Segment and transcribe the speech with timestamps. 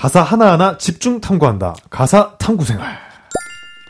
[0.00, 1.74] 가사 하나하나 집중 탐구한다.
[1.90, 2.96] 가사 탐구 생활.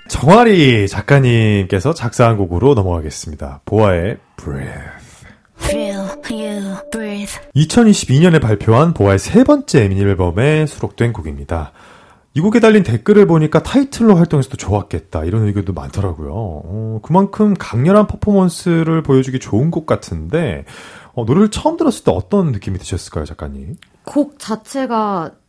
[0.09, 3.61] 정아리 작가님께서 작사한 곡으로 넘어가겠습니다.
[3.65, 5.27] 보아의 Breath.
[7.55, 11.71] 2022년에 발표한 보아의 세 번째 미니 앨범에 수록된 곡입니다.
[12.35, 16.33] 이 곡에 달린 댓글을 보니까 타이틀로 활동해서도 좋았겠다 이런 의견도 많더라고요.
[16.33, 20.65] 어, 그만큼 강렬한 퍼포먼스를 보여주기 좋은 곡 같은데
[21.13, 23.77] 어, 노래를 처음 들었을 때 어떤 느낌이 드셨을까요, 작가님?
[24.05, 25.40] 곡 자체가 딱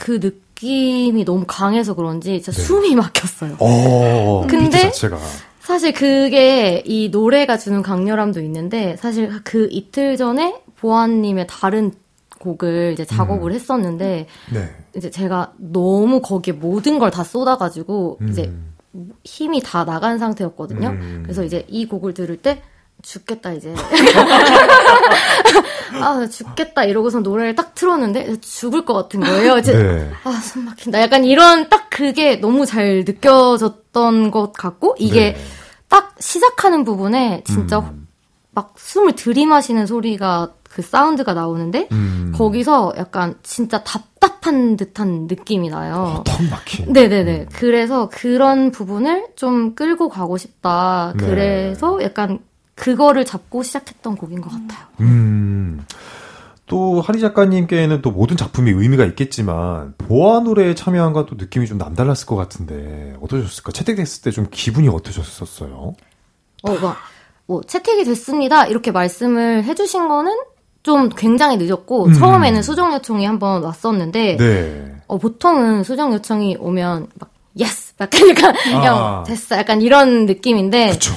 [0.00, 2.62] 그 느낌이 너무 강해서 그런지 진짜 네.
[2.62, 3.56] 숨이 막혔어요.
[3.58, 5.18] 어, 근데 자체가.
[5.60, 11.92] 사실 그게 이 노래가 주는 강렬함도 있는데 사실 그 이틀 전에 보아님의 다른
[12.38, 13.54] 곡을 이제 작업을 음.
[13.54, 14.74] 했었는데 네.
[14.96, 18.28] 이제 제가 너무 거기에 모든 걸 다 쏟아가지고 음.
[18.30, 18.50] 이제
[19.24, 20.88] 힘이 다 나간 상태였거든요.
[20.88, 21.20] 음.
[21.22, 22.62] 그래서 이제 이 곡을 들을 때
[23.02, 23.74] 죽겠다 이제
[26.00, 29.58] 아 죽겠다 이러고서 노래를 딱 틀었는데 죽을 것 같은 거예요.
[29.58, 30.10] 이제 네.
[30.24, 31.00] 아숨 막힌다.
[31.00, 35.40] 약간 이런 딱 그게 너무 잘 느껴졌던 것 같고 이게 네.
[35.88, 38.06] 딱 시작하는 부분에 진짜 음.
[38.52, 42.32] 막 숨을 들이마시는 소리가 그 사운드가 나오는데 음.
[42.36, 46.18] 거기서 약간 진짜 답답한 듯한 느낌이 나요.
[46.18, 46.92] 어, 턱 막힌.
[46.92, 47.40] 네네네.
[47.40, 47.46] 음.
[47.52, 51.12] 그래서 그런 부분을 좀 끌고 가고 싶다.
[51.16, 51.26] 네.
[51.26, 52.38] 그래서 약간
[52.80, 54.86] 그거를 잡고 시작했던 곡인 것 같아요.
[55.00, 55.84] 음.
[56.66, 62.26] 또 하리 작가님께는 또 모든 작품이 의미가 있겠지만 보아 노래에 참여한과 또 느낌이 좀 남달랐을
[62.26, 63.72] 것 같은데 어떠셨을까?
[63.72, 65.94] 채택됐을 때 좀 기분이 어떠셨었어요?
[66.62, 66.96] 어, 막,
[67.46, 70.32] 뭐 채택이 됐습니다 이렇게 말씀을 해주신 거는
[70.82, 72.12] 좀 굉장히 늦었고 음.
[72.14, 74.94] 처음에는 수정 요청이 한번 왔었는데 네.
[75.08, 78.28] 어, 보통은 수정 요청이 오면 막 yes 약간
[78.72, 79.24] 약간 아.
[79.26, 81.12] 됐어 약간 이런 느낌인데 그쵸.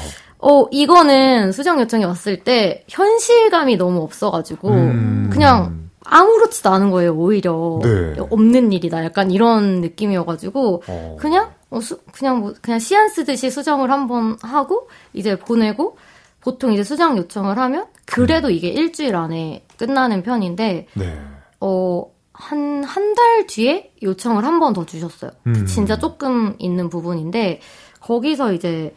[0.46, 5.30] 어 이거는 수정 요청이 왔을 때 현실감이 너무 없어가지고 음.
[5.32, 8.16] 그냥 아무렇지도 않은 거예요 오히려 네.
[8.20, 11.18] 없는 일이다 약간 이런 느낌이어가지고 어.
[11.20, 15.98] 그냥 어, 수, 그냥 뭐 그냥 시안 쓰듯이 수정을 한번 하고 이제 보내고
[16.42, 18.52] 보통 이제 수정 요청을 하면 그래도 음.
[18.54, 21.20] 이게 일주일 안에 끝나는 편인데 네.
[21.62, 25.32] 어, 한, 한 달 뒤에 요청을 한 번 더 주셨어요.
[25.48, 25.66] 음.
[25.66, 27.62] 진짜 조금 있는 부분인데,
[28.02, 28.94] 거기서 이제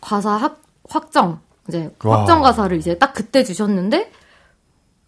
[0.00, 2.18] 가사 확, 확정, 이제 와.
[2.18, 4.10] 확정 가사를 이제 딱 그때 주셨는데,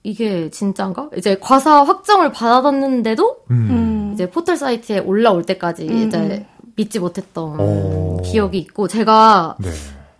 [0.03, 1.11] 이게 진짜인가?
[1.16, 4.11] 이제 가사 확정을 받았는데도, 음.
[4.15, 6.09] 이제 포털 사이트에 올라올 때까지 음.
[6.09, 6.47] 이제 음.
[6.77, 8.22] 믿지 못했던 오.
[8.22, 9.71] 기억이 있고, 제가 네.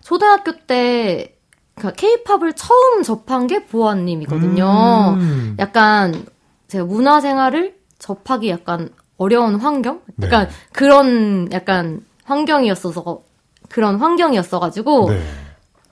[0.01, 1.35] 초등학교 때
[1.75, 5.15] 그러니까 케이팝을 처음 접한 게 보아님이거든요.
[5.17, 5.55] 음.
[5.59, 6.25] 약간
[6.67, 10.01] 제가 문화 생활을 접하기 약간 어려운 환경?
[10.21, 10.53] 약간 네.
[10.71, 13.21] 그런 약간 환경이었어서
[13.69, 15.21] 그런 환경이었어가지고 네.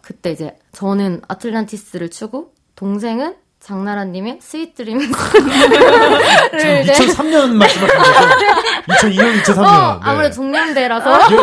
[0.08, 5.00] 그때 이제 저는 아틀란티스를 추고 동생은 장나라님의 Sweet Dream.
[5.00, 8.16] 2003년 말씀하신 거죠?
[8.88, 9.58] 2002년, 2003년.
[9.58, 10.00] 어, 네.
[10.04, 11.20] 아무래도 동년배라서.
[11.30, 11.40] 예, 예,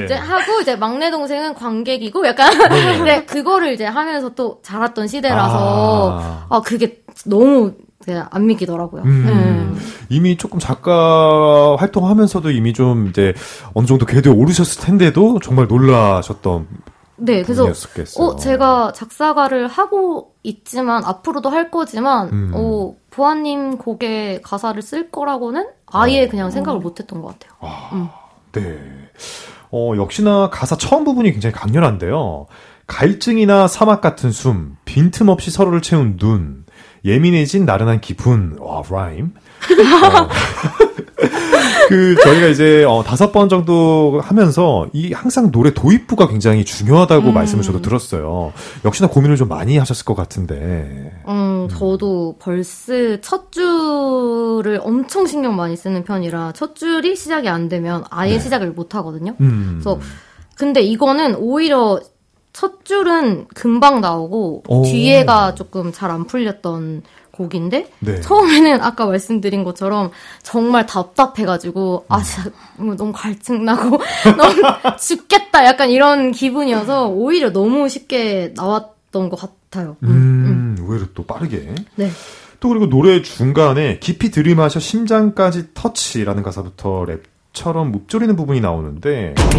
[0.00, 0.04] 예.
[0.06, 2.98] 이제 하고, 이제 막내 동생은 관객이고, 약간, 네.
[2.98, 3.24] 네.
[3.26, 7.74] 그거를 이제 하면서 또 자랐던 시대라서, 아, 아 그게 너무
[8.30, 9.04] 안 믿기더라고요.
[9.04, 9.64] 음, 네.
[10.08, 13.34] 이미 조금 작가 활동하면서도 이미 좀 이제
[13.72, 16.66] 어느 정도 궤도에 오르셨을 텐데도 정말 놀라셨던
[17.16, 17.70] 네, 그래서
[18.18, 22.52] 어 제가 작사가를 하고 있지만 앞으로도 할 거지만 음.
[22.54, 26.28] 어 부하님 곡에 가사를 쓸 거라고는 아예 어.
[26.28, 27.56] 그냥 생각을 못했던 것 같아요.
[27.60, 28.08] 아, 음.
[28.52, 28.78] 네.
[29.70, 32.46] 어 역시나 가사 처음 부분이 굉장히 강렬한데요.
[32.86, 36.64] 갈증이나 사막 같은 숨, 빈틈없이 서로를 채운 눈,
[37.04, 39.34] 예민해진 나른한 기분, 와 라임.
[39.72, 40.28] 어.
[41.88, 47.34] 그 저희가 이제 어, 다섯 번 정도 하면서 이 항상 노래 도입부가 굉장히 중요하다고 음.
[47.34, 48.52] 말씀을 저도 들었어요.
[48.84, 51.12] 역시나 고민을 좀 많이 하셨을 것 같은데.
[51.28, 58.04] 음, 저도 벌스 첫 줄을 엄청 신경 많이 쓰는 편이라 첫 줄이 시작이 안 되면
[58.10, 58.38] 아예 네.
[58.40, 59.34] 시작을 못 하거든요.
[59.40, 59.80] 음.
[59.82, 60.00] 그래서
[60.56, 62.00] 근데 이거는 오히려
[62.52, 64.82] 첫 줄은 금방 나오고 오.
[64.84, 67.02] 뒤에가 조금 잘 안 풀렸던
[67.34, 68.20] 곡인데 네.
[68.20, 70.10] 처음에는 아까 말씀드린 것처럼
[70.42, 74.00] 정말 답답해가지고 아 진짜 너무 갈증 나고
[74.36, 74.62] 너무
[74.98, 79.96] 죽겠다 약간 이런 기분이어서 오히려 너무 쉽게 나왔던 것 같아요.
[80.02, 80.86] 음, 음, 음.
[80.88, 81.74] 오히려 또 빠르게.
[81.96, 82.10] 네.
[82.60, 87.04] 또 그리고 노래 중간에 깊이 들이마셔 심장까지 터치라는 가사부터
[87.52, 89.50] 랩처럼 묵조리는 부분이 나오는데 어,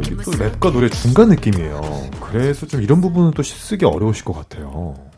[0.00, 2.10] 이게 또 랩과 노래 중간 느낌이에요.
[2.20, 5.09] 그래서 좀 이런 부분은 또 쓰기 어려우실 것 같아요.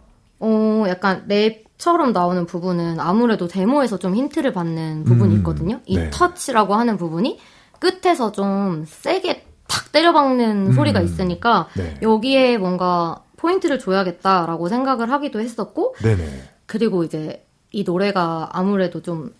[0.44, 5.80] 어, 약간 랩처럼 나오는 부분은 아무래도 데모에서 좀 힌트를 받는 부분이 음, 있거든요.
[5.86, 6.10] 이 네.
[6.10, 7.38] 터치라고 하는 부분이
[7.78, 11.96] 끝에서 좀 세게 탁 때려박는 음, 소리가 있으니까 네.
[12.02, 16.24] 여기에 뭔가 포인트를 줘야겠다라고 생각을 하기도 했었고 네네.
[16.66, 19.32] 그리고 이제 이 노래가 아무래도 좀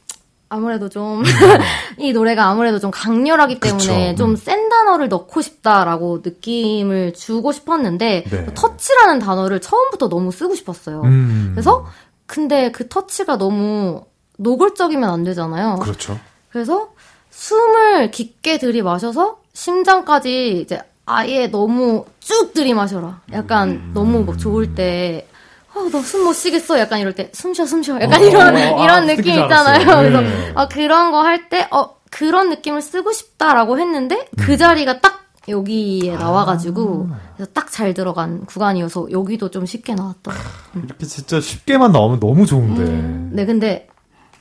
[0.53, 1.23] 아무래도 좀
[1.97, 4.69] 이 노래가 아무래도 좀 강렬하기 때문에 좀센 음.
[4.69, 8.47] 단어를 넣고 싶다라고 느낌을 주고 싶었는데 네.
[8.55, 11.01] 터치라는 단어를 처음부터 너무 쓰고 싶었어요.
[11.05, 11.53] 음.
[11.55, 11.87] 그래서
[12.27, 14.05] 근데 그 터치가 너무
[14.37, 15.77] 노골적이면 안 되잖아요.
[15.77, 16.21] 그렇죠.
[16.51, 16.91] 그래서
[17.31, 23.23] 숨을 깊게 들이마셔서 심장까지 이제 아예 너무 쭉 들이마셔라.
[23.33, 23.91] 약간 음.
[23.95, 25.27] 너무 막 좋을 때
[25.75, 26.79] 어, 너숨 못 쉬겠어.
[26.79, 27.95] 약간 이럴 때, 숨 쉬어, 숨 쉬어.
[28.01, 29.79] 약간 어, 이런, 어, 이런 아, 느낌 있잖아요.
[30.03, 30.11] 네.
[30.11, 30.23] 그래서,
[30.55, 34.57] 어, 그런 거 할 때, 어, 그런 느낌을 쓰고 싶다라고 했는데, 그 음.
[34.59, 37.17] 자리가 딱 여기에 나와가지고, 아.
[37.37, 40.35] 그래서 딱잘 들어간 구간이어서, 여기도 좀 쉽게 나왔던.
[40.77, 40.83] 음.
[40.87, 42.83] 이렇게 진짜 쉽게만 나오면 너무 좋은데.
[42.83, 43.31] 음.
[43.33, 43.89] 네, 근데,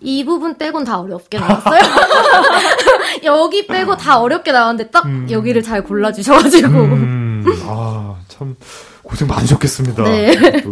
[0.01, 1.79] 이 부분 빼곤 다 어렵게 나왔어요.
[3.23, 5.27] 여기 빼고 다 어렵게 나왔는데, 딱 음.
[5.29, 6.67] 여기를 잘 골라주셔가지고.
[6.67, 7.45] 음.
[7.67, 8.55] 아, 참,
[9.03, 10.03] 고생 많으셨겠습니다.
[10.03, 10.63] 네.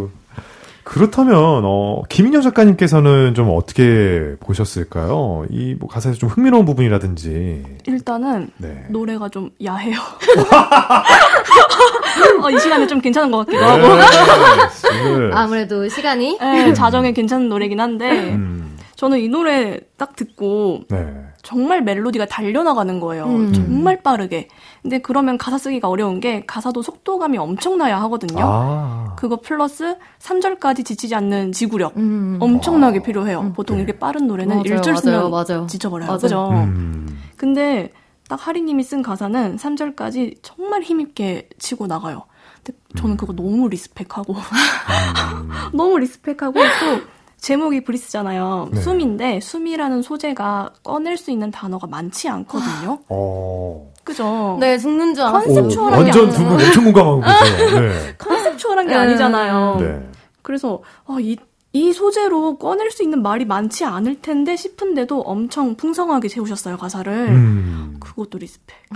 [0.90, 5.46] 그렇다면 어, 김인영 작가님께서는 좀 어떻게 보셨을까요?
[5.52, 8.86] 이 뭐 가사에서 좀 흥미로운 부분이라든지 일단은 네.
[8.90, 10.00] 노래가 좀 야해요.
[12.44, 13.88] 어, 이 시간에 좀 괜찮은 것 같기도 하고.
[13.88, 18.76] 네, 아무래도 시간이 네, 자정에 괜찮은 노래긴 한데 음.
[18.96, 21.06] 저는 이 노래 딱 듣고 네.
[21.42, 23.26] 정말 멜로디가 달려나가는 거예요.
[23.26, 23.54] 음.
[23.54, 24.48] 정말 빠르게.
[24.82, 28.40] 근데 그러면 가사 쓰기가 어려운 게 가사도 속도감이 엄청나야 하거든요.
[28.44, 29.16] 아.
[29.18, 32.38] 그거 플러스 3절까지 지치지 않는 지구력 음.
[32.40, 33.02] 엄청나게 아.
[33.02, 33.40] 필요해요.
[33.42, 33.54] 음.
[33.54, 33.84] 보통 네.
[33.84, 36.08] 이렇게 빠른 노래는 맞아요, 1절 쓰면 맞아요, 지쳐버려요.
[36.08, 36.20] 맞아요.
[36.20, 36.50] 그죠?
[36.52, 37.20] 음.
[37.36, 37.92] 근데
[38.28, 42.24] 딱 하리님이 쓴 가사는 3절까지 정말 힘있게 치고 나가요.
[42.64, 45.50] 근데 저는 그거 너무 respect하고 음.
[45.74, 47.02] 너무 respect하고 또
[47.42, 48.70] 제목이 Breathe잖아요.
[48.72, 48.82] 네.
[48.82, 53.00] 숨인데 숨이라는 소재가 꺼낼 수 있는 단어가 많지 않거든요.
[53.08, 53.92] 어.
[54.04, 54.58] 그죠?
[54.60, 55.54] 네, 죽는 줄 알았어요.
[55.54, 57.80] conceptual한 완전 두분 엄청 공감하고 계세요.
[57.80, 58.16] 네.
[58.18, 59.00] conceptual한 게 네.
[59.00, 59.78] 아니잖아요.
[59.80, 60.10] 네.
[60.42, 61.38] 그래서 아, 이,
[61.74, 67.14] 이 소재로 꺼낼 수 있는 말이 많지 않을 텐데 싶은데도 엄청 풍성하게 채우셨어요 가사를.
[67.30, 67.98] 음.
[68.00, 68.76] 그것도 respect.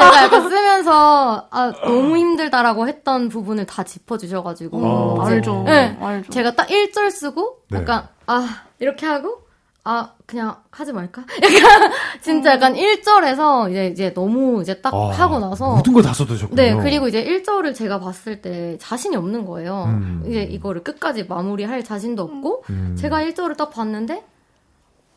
[0.00, 4.78] 제가 약간 쓰면서 아, 너무 힘들다라고 했던 부분을 다 짚어주셔가지고.
[4.78, 5.64] 어, 알죠.
[5.66, 6.30] 네, 알죠.
[6.32, 7.78] 제가 딱 1절 쓰고 네.
[7.78, 9.50] 약간 아 이렇게 하고
[9.82, 11.24] 아, 그냥 하지 말까?
[11.42, 15.76] 약간, 진짜 약간 1절에서 이제, 이제 너무 이제 딱 아, 하고 나서.
[15.76, 16.54] 모든 걸다 써두셨군요.
[16.54, 19.84] 네, 그리고 이제 1절을 제가 봤을 때 자신이 없는 거예요.
[19.88, 20.24] 음.
[20.26, 22.96] 이제 이거를 끝까지 마무리할 자신도 없고, 음.
[22.98, 24.22] 제가 1절을 딱 봤는데,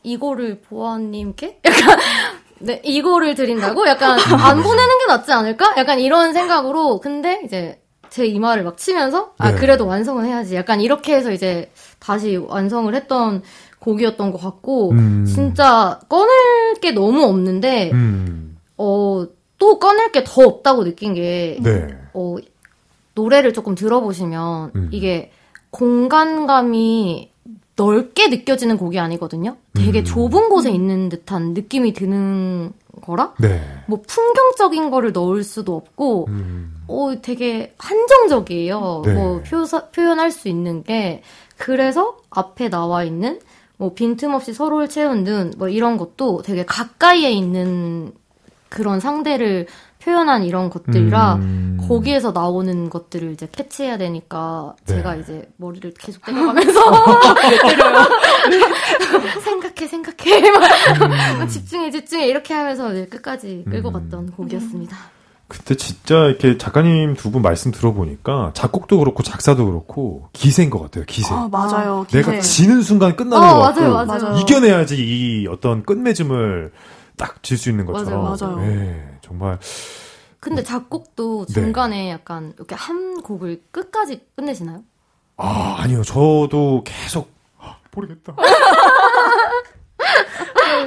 [0.03, 1.59] 이거를 보아님께?
[1.65, 1.99] 약간,
[2.63, 3.87] 네, 이거를 드린다고?
[3.87, 5.73] 약간, 안 보내는 게 낫지 않을까?
[5.77, 9.57] 약간 이런 생각으로, 근데 이제, 제 이마를 막 치면서, 아, 네.
[9.59, 10.55] 그래도 완성은 해야지.
[10.55, 11.69] 약간 이렇게 해서 이제,
[11.99, 13.41] 다시 완성을 했던
[13.79, 15.25] 곡이었던 것 같고 음.
[15.25, 18.57] 진짜 꺼낼 게 너무 없는데 음.
[18.77, 21.87] 어또 꺼낼 게 더 없다고 느낀 게 네.
[22.13, 22.35] 어,
[23.15, 24.89] 노래를 조금 들어보시면 음.
[24.91, 25.31] 이게
[25.69, 27.31] 공간감이
[27.75, 29.57] 넓게 느껴지는 곡이 아니거든요.
[29.73, 30.05] 되게 음.
[30.05, 32.71] 좁은 곳에 있는 듯한 느낌이 드는
[33.01, 33.61] 거라 네.
[33.87, 36.83] 뭐 풍경적인 거를 넣을 수도 없고 음.
[36.87, 39.01] 어 되게 한정적이에요.
[39.05, 39.13] 네.
[39.13, 41.23] 뭐 표, 표현할 수 있는 게
[41.57, 43.39] 그래서 앞에 나와 있는
[43.77, 48.13] 뭐 빈틈없이 서로를 채운 눈, 뭐 이런 것도 되게 가까이에 있는
[48.69, 49.67] 그런 상대를
[50.03, 51.77] 표현한 이런 것들이라 음...
[51.87, 54.95] 거기에서 나오는 것들을 이제 캐치해야 되니까 네.
[54.95, 56.79] 제가 이제 머리를 계속 때려가면서
[59.43, 61.47] 생각해 생각해 막 음...
[61.47, 63.93] 집중해 집중해 이렇게 하면서 끝까지 끌고 음.
[63.93, 64.95] 갔던 곡이었습니다.
[65.47, 71.03] 그때 진짜 이렇게 작가님 두 분 말씀 들어보니까 작곡도 그렇고 작사도 그렇고 기세인 것 같아요.
[71.05, 71.33] 기세.
[71.33, 72.05] 아, 맞아요.
[72.07, 72.21] 기세.
[72.23, 74.37] 내가 지는 순간 끝나는 어, 것 같고 맞아요, 맞아요.
[74.39, 76.71] 이겨내야지 이 어떤 끝맺음을
[77.17, 78.23] 딱 질 수 있는 것처럼.
[78.23, 78.67] 맞아요, 맞아요.
[78.67, 79.57] 네, 정말.
[80.39, 81.53] 근데 작곡도 네.
[81.53, 82.09] 중간에 네.
[82.11, 84.81] 약간 이렇게 한 곡을 끝까지 끝내시나요?
[85.37, 86.03] 아 아니요.
[86.03, 88.35] 저도 계속 아, 모르겠다.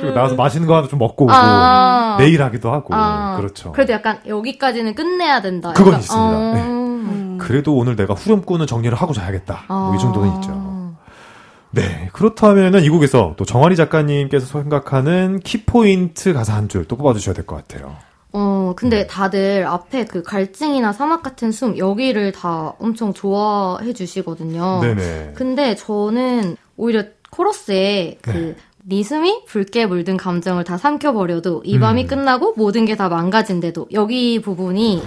[0.00, 3.72] 그리고 나와서 맛있는 거 하나 좀 먹고 오고 아~ 내일 하기도 하고 아~ 그렇죠.
[3.72, 5.72] 그래도 약간 여기까지는 끝내야 된다.
[5.72, 6.36] 그건 약간, 있습니다.
[6.38, 6.52] 어...
[6.54, 6.60] 네.
[6.62, 7.38] 음.
[7.40, 9.64] 그래도 오늘 내가 후렴구는 정리를 하고 자야겠다.
[9.68, 10.50] 뭐이 정도는 있죠.
[10.52, 10.76] 아.
[11.70, 12.08] 네.
[12.12, 17.56] 그렇다면은 이 곡에서 또 정환이 작가님께서 생각하는 키포인트 가사 한 줄 또 뽑아주셔야 될 것
[17.56, 17.96] 같아요.
[18.38, 19.06] 어, 근데 네.
[19.06, 24.80] 다들 앞에 그 갈증이나 사막 같은 숨, 여기를 다 엄청 좋아해 주시거든요.
[24.82, 25.32] 네네.
[25.34, 28.56] 근데 저는 오히려 코러스에 그 네.
[28.86, 32.06] 니숨이 붉게 물든 감정을 다 삼켜버려도 이 밤이 음.
[32.08, 35.02] 끝나고 모든 게 다 망가진대도 여기 부분이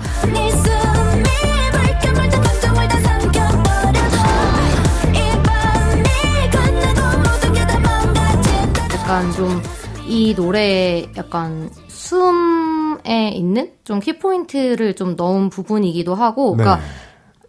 [8.92, 11.70] 약간 좀 이 노래에 약간
[12.10, 16.82] 숨에 있는 좀 키포인트를 좀 넣은 부분이기도 하고, 그러니까, 네.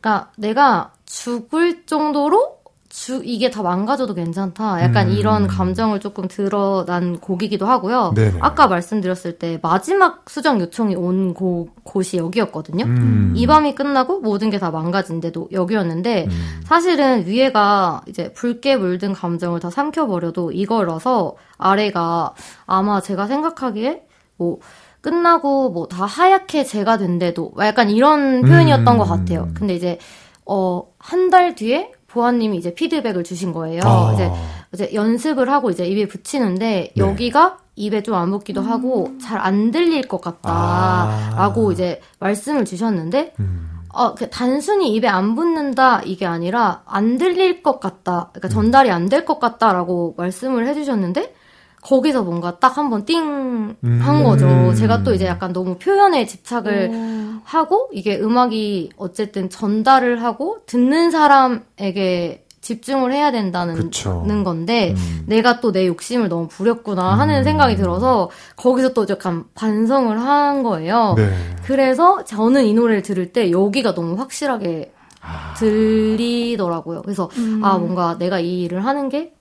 [0.00, 2.60] 그러니까 내가 죽을 정도로
[2.92, 4.82] 주, 이게 다 망가져도 괜찮다.
[4.82, 5.12] 약간 음.
[5.12, 8.12] 이런 감정을 조금 드러난 곡이기도 하고요.
[8.16, 8.38] 네네.
[8.40, 12.84] 아까 말씀드렸을 때 마지막 수정 요청이 온 곳, 곳이 여기였거든요.
[12.84, 13.32] 음.
[13.36, 16.60] 이 밤이 끝나고 모든 게 다 망가진데도 여기였는데 음.
[16.64, 22.34] 사실은 위에가 이제 붉게 물든 감정을 다 삼켜버려도 이거라서 아래가
[22.66, 24.02] 아마 제가 생각하기에
[24.40, 24.58] 뭐
[25.02, 29.08] 끝나고 뭐 다 하얗게 제가 된데도 약간 이런 표현이었던 것 음.
[29.08, 29.48] 같아요.
[29.54, 29.98] 근데 이제
[30.46, 33.82] 어, 한 달 뒤에 보아님이 이제 피드백을 주신 거예요.
[33.84, 34.12] 아.
[34.14, 34.30] 이제,
[34.74, 37.00] 이제 연습을 하고 이제 입에 붙이는데 네.
[37.02, 38.68] 여기가 입에 좀 안 붙기도 음.
[38.68, 41.72] 하고 잘 안 들릴 것 같다라고 아.
[41.72, 43.70] 이제 말씀을 주셨는데 음.
[43.92, 48.30] 어, 그 단순히 입에 안 붙는다 이게 아니라 안 들릴 것 같다.
[48.32, 51.34] 그러니까 전달이 안 될 것 같다라고 말씀을 해주셨는데
[51.82, 54.22] 거기서 뭔가 딱 한번 띵한 음.
[54.24, 54.74] 거죠.
[54.74, 57.40] 제가 또 이제 약간 너무 표현에 집착을 오.
[57.44, 64.22] 하고 이게 음악이 어쨌든 전달을 하고 듣는 사람에게 집중을 해야 된다는 그쵸.
[64.44, 65.24] 건데 음.
[65.26, 67.44] 내가 또 내 욕심을 너무 부렸구나 하는 음.
[67.44, 71.14] 생각이 들어서 거기서 또 약간 반성을 한 거예요.
[71.16, 71.32] 네.
[71.64, 75.54] 그래서 저는 이 노래를 들을 때 여기가 너무 확실하게 아.
[75.58, 77.02] 들리더라고요.
[77.02, 77.60] 그래서 음.
[77.64, 79.32] 아 뭔가 내가 이 일을 하는 게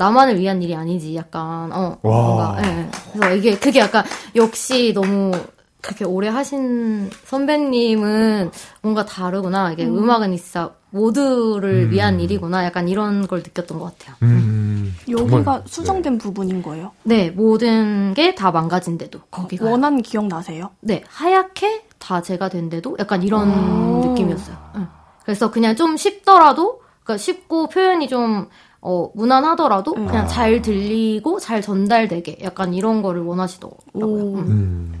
[0.00, 2.22] 나만을 위한 일이 아니지 약간 어 와.
[2.22, 2.88] 뭔가 예.
[3.14, 5.32] 그래서 이게 그게 약간 역시 너무
[5.80, 8.50] 그렇게 오래 하신 선배님은
[8.82, 10.08] 뭔가 다르구나 이게 음.
[10.10, 11.90] 악은 진짜 모두를 음.
[11.90, 14.16] 위한 일이구나 약간 이런 걸 느꼈던 것 같아요.
[14.22, 14.94] 음.
[15.08, 16.18] 여기가 수정된 네.
[16.18, 16.92] 부분인 거예요?
[17.02, 20.70] 네 모든 게 다 망가진데도 거기가 원한 기억 나세요?
[20.80, 24.56] 네 하얗게 다 제가 된데도 약간 이런 느낌이었어요.
[24.76, 24.82] 네.
[25.24, 28.48] 그래서 그냥 좀 쉽더라도 그러니까 쉽고 표현이 좀
[28.80, 30.06] 어, 무난하더라도 음.
[30.06, 30.26] 그냥 아.
[30.26, 34.04] 잘 들리고 잘 전달되게 약간 이런 거를 원하시더라고요.
[34.04, 34.38] 음.
[34.38, 35.00] 음.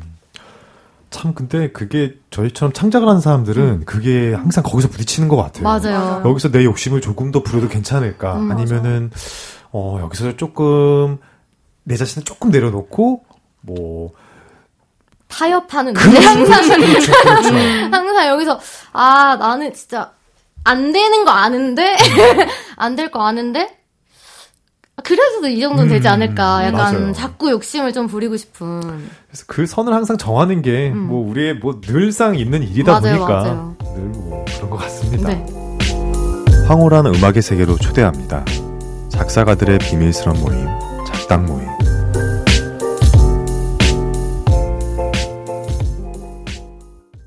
[1.10, 3.82] 참 근데 그게 저희처럼 창작을 하는 사람들은 음.
[3.86, 5.62] 그게 항상 거기서 부딪히는 것 같아요.
[5.62, 6.22] 맞아요.
[6.26, 8.38] 여기서 내 욕심을 조금 더 부려도 괜찮을까?
[8.38, 9.10] 음, 아니면은
[9.72, 11.18] 어 여기서 조금
[11.84, 13.22] 내 자신을 조금 내려놓고
[13.62, 14.12] 뭐
[15.28, 17.54] 타협하는 그렇죠, 항상 그렇죠, 그렇죠.
[17.90, 18.60] 항상 여기서
[18.92, 20.12] 아 나는 진짜
[20.64, 21.96] 안 되는 거 아는데
[22.76, 23.68] 안 될 거 아는데
[25.04, 26.64] 그래서도 이 정도는 되지 음, 않을까.
[26.66, 27.12] 약간 맞아요.
[27.12, 28.80] 자꾸 욕심을 좀 부리고 싶은.
[29.28, 31.06] 그래서 그 선을 항상 정하는 게뭐 음.
[31.06, 35.28] 뭐 우리의 뭐 늘상 있는 일이다 맞아요, 보니까 늘뭐 그런 것 같습니다.
[35.28, 35.46] 네.
[36.66, 38.44] 황홀한 음악의 세계로 초대합니다.
[39.10, 40.66] 작사가들의 비밀스런 모임,
[41.06, 41.66] 작당 모임.